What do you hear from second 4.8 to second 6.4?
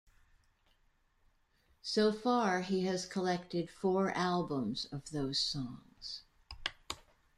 of those songs.